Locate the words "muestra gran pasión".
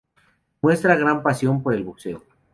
0.63-1.61